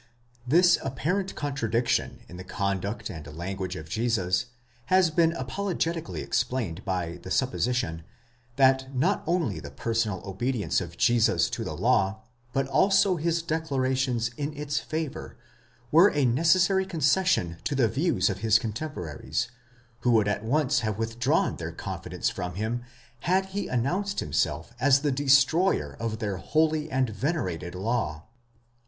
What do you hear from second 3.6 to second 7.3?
of Jesus has been apologetically explained by the